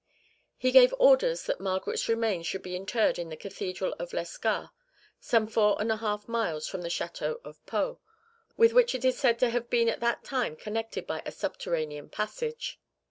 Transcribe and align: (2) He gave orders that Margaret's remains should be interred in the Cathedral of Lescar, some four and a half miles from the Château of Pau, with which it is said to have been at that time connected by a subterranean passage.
(2) 0.53 0.53
He 0.57 0.71
gave 0.71 0.95
orders 0.97 1.45
that 1.45 1.59
Margaret's 1.59 2.09
remains 2.09 2.47
should 2.47 2.63
be 2.63 2.75
interred 2.75 3.19
in 3.19 3.29
the 3.29 3.37
Cathedral 3.37 3.93
of 3.99 4.13
Lescar, 4.13 4.71
some 5.19 5.45
four 5.45 5.79
and 5.79 5.91
a 5.91 5.97
half 5.97 6.27
miles 6.27 6.67
from 6.67 6.81
the 6.81 6.89
Château 6.89 7.39
of 7.43 7.63
Pau, 7.67 7.99
with 8.57 8.73
which 8.73 8.95
it 8.95 9.05
is 9.05 9.19
said 9.19 9.37
to 9.37 9.51
have 9.51 9.69
been 9.69 9.87
at 9.89 9.99
that 9.99 10.23
time 10.23 10.55
connected 10.55 11.05
by 11.05 11.21
a 11.23 11.31
subterranean 11.31 12.09
passage. 12.09 12.79